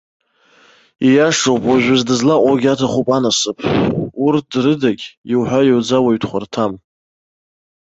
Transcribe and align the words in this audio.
Ииашоуп, 1.07 1.63
уажәы 1.69 1.95
дызлаҟоугьы 2.07 2.69
аҭахуп 2.73 3.07
анасыԥ, 3.17 3.57
урҭ 4.25 4.49
рыдагь, 4.63 5.05
иуҳәа-иуӡа, 5.31 5.97
уаҩ 6.05 6.17
дхәарҭам. 6.21 6.73